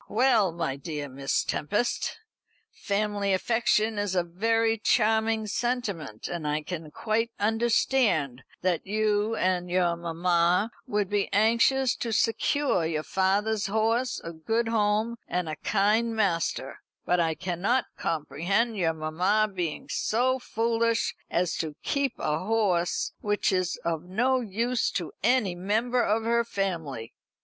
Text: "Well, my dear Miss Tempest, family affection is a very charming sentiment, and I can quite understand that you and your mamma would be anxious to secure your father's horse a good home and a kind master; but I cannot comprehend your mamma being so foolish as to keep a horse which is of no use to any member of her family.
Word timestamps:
"Well, 0.09 0.51
my 0.51 0.77
dear 0.77 1.07
Miss 1.07 1.43
Tempest, 1.43 2.17
family 2.71 3.33
affection 3.33 3.99
is 3.99 4.15
a 4.15 4.23
very 4.23 4.79
charming 4.79 5.45
sentiment, 5.45 6.27
and 6.27 6.47
I 6.47 6.63
can 6.63 6.89
quite 6.89 7.29
understand 7.39 8.41
that 8.63 8.87
you 8.87 9.35
and 9.35 9.69
your 9.69 9.95
mamma 9.95 10.71
would 10.87 11.07
be 11.07 11.31
anxious 11.31 11.95
to 11.97 12.11
secure 12.11 12.83
your 12.83 13.03
father's 13.03 13.67
horse 13.67 14.19
a 14.23 14.33
good 14.33 14.69
home 14.69 15.17
and 15.27 15.47
a 15.47 15.55
kind 15.57 16.15
master; 16.15 16.79
but 17.05 17.19
I 17.19 17.35
cannot 17.35 17.85
comprehend 17.95 18.77
your 18.77 18.93
mamma 18.93 19.51
being 19.53 19.87
so 19.87 20.39
foolish 20.39 21.13
as 21.29 21.55
to 21.57 21.75
keep 21.83 22.17
a 22.17 22.39
horse 22.39 23.13
which 23.19 23.51
is 23.51 23.79
of 23.85 24.05
no 24.05 24.39
use 24.41 24.89
to 24.93 25.11
any 25.21 25.53
member 25.53 26.01
of 26.01 26.23
her 26.23 26.43
family. 26.43 27.13